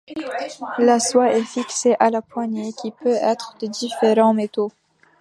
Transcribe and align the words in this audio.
La 0.79 0.99
soie 0.99 1.31
est 1.35 1.43
fixée 1.43 1.95
à 1.99 2.09
la 2.09 2.23
poignée, 2.23 2.73
qui 2.73 2.89
peut 2.89 3.15
être 3.21 3.55
de 3.61 3.67
différents 3.67 4.33
métaux. 4.33 4.71